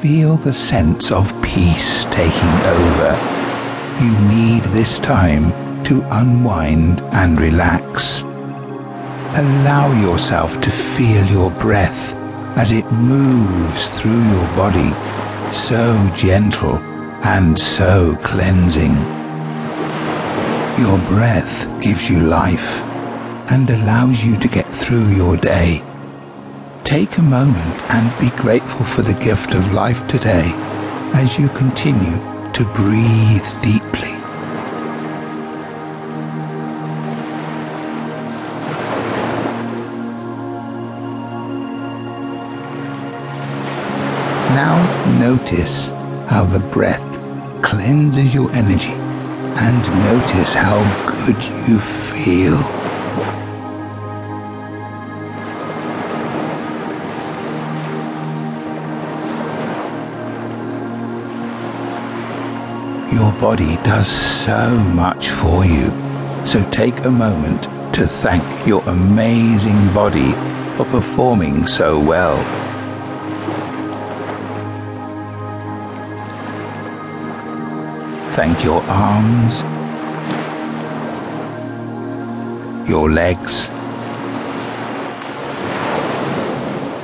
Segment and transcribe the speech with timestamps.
[0.00, 3.18] Feel the sense of peace taking over.
[4.00, 5.50] You need this time
[5.82, 8.22] to unwind and relax.
[8.22, 12.14] Allow yourself to feel your breath
[12.56, 14.92] as it moves through your body,
[15.52, 16.76] so gentle
[17.24, 18.94] and so cleansing.
[20.78, 22.82] Your breath gives you life
[23.50, 25.82] and allows you to get through your day.
[26.88, 30.52] Take a moment and be grateful for the gift of life today
[31.12, 32.16] as you continue
[32.54, 34.12] to breathe deeply.
[44.56, 44.78] Now
[45.20, 45.90] notice
[46.30, 47.04] how the breath
[47.62, 50.80] cleanses your energy and notice how
[51.26, 52.77] good you feel.
[63.18, 65.90] Your body does so much for you,
[66.46, 70.30] so take a moment to thank your amazing body
[70.76, 72.36] for performing so well.
[78.36, 79.62] Thank your arms,
[82.88, 83.68] your legs,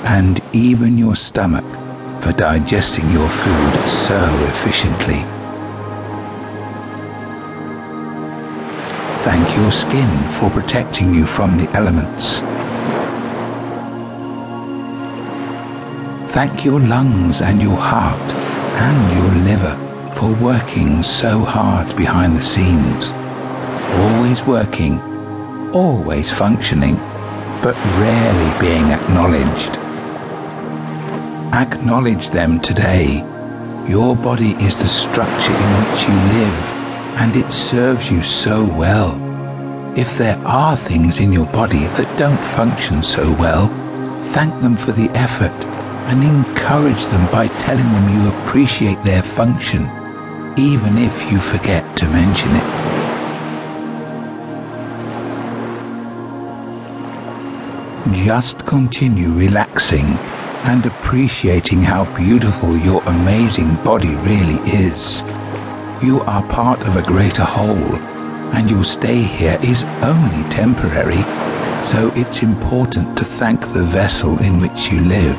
[0.04, 1.64] and even your stomach
[2.22, 5.33] for digesting your food so efficiently.
[9.24, 12.40] Thank your skin for protecting you from the elements.
[16.34, 19.76] Thank your lungs and your heart and your liver
[20.14, 23.12] for working so hard behind the scenes.
[24.04, 25.00] Always working,
[25.72, 26.96] always functioning,
[27.62, 29.78] but rarely being acknowledged.
[31.54, 33.24] Acknowledge them today.
[33.88, 36.83] Your body is the structure in which you live,
[37.16, 39.20] and it serves you so well.
[39.96, 43.68] If there are things in your body that don't function so well,
[44.32, 45.52] thank them for the effort
[46.08, 49.88] and encourage them by telling them you appreciate their function
[50.56, 53.04] even if you forget to mention it.
[58.24, 60.04] Just continue relaxing
[60.64, 65.24] and appreciating how beautiful your amazing body really is.
[66.04, 67.96] You are part of a greater whole,
[68.54, 71.22] and your stay here is only temporary,
[71.82, 75.38] so it's important to thank the vessel in which you live.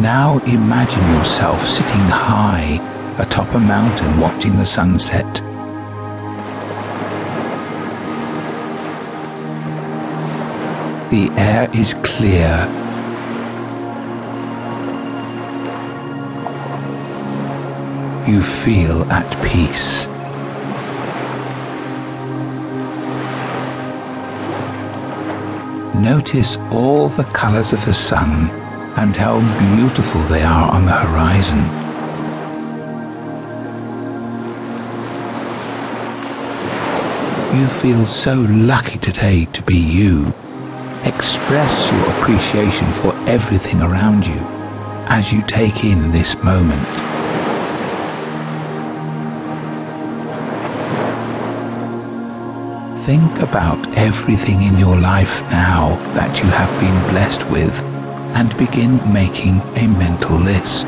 [0.00, 2.80] Now imagine yourself sitting high
[3.18, 5.34] atop a mountain watching the sunset.
[11.10, 12.85] The air is clear.
[18.26, 20.08] You feel at peace.
[25.94, 28.50] Notice all the colors of the sun
[28.96, 29.38] and how
[29.76, 31.60] beautiful they are on the horizon.
[37.56, 40.34] You feel so lucky today to be you.
[41.04, 44.40] Express your appreciation for everything around you
[45.08, 47.05] as you take in this moment.
[53.06, 57.72] Think about everything in your life now that you have been blessed with
[58.34, 60.86] and begin making a mental list.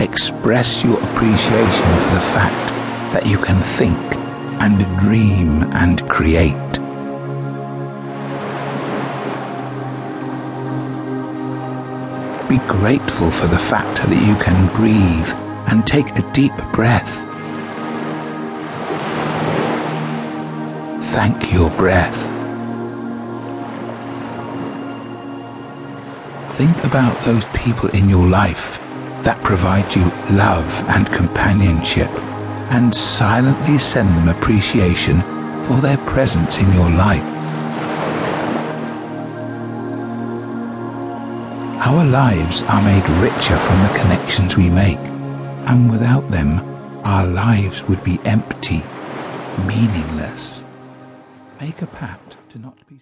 [0.00, 2.72] Express your appreciation for the fact
[3.12, 3.98] that you can think
[4.62, 6.69] and dream and create.
[12.70, 15.28] Grateful for the fact that you can breathe
[15.68, 17.26] and take a deep breath.
[21.12, 22.16] Thank your breath.
[26.56, 28.78] Think about those people in your life
[29.24, 32.10] that provide you love and companionship
[32.70, 35.20] and silently send them appreciation
[35.64, 37.39] for their presence in your life.
[41.90, 45.00] Our lives are made richer from the connections we make
[45.66, 46.60] and without them,
[47.04, 48.84] our lives would be empty,
[49.66, 50.62] meaningless.
[51.60, 53.00] Make a pact to not be.